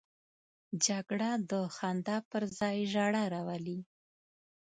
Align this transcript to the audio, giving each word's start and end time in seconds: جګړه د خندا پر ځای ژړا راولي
جګړه 0.85 1.31
د 1.49 1.51
خندا 1.75 2.17
پر 2.29 2.43
ځای 2.59 2.77
ژړا 2.91 3.23
راولي 3.33 3.79